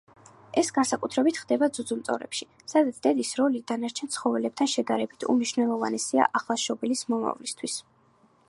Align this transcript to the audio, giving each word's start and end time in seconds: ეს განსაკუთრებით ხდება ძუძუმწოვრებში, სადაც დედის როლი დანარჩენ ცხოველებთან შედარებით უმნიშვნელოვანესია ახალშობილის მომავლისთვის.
ეს 0.59 0.69
განსაკუთრებით 0.75 1.39
ხდება 1.41 1.67
ძუძუმწოვრებში, 1.75 2.47
სადაც 2.73 2.97
დედის 3.05 3.35
როლი 3.41 3.61
დანარჩენ 3.73 4.11
ცხოველებთან 4.17 4.73
შედარებით 4.75 5.29
უმნიშვნელოვანესია 5.35 6.31
ახალშობილის 6.41 7.07
მომავლისთვის. 7.15 7.79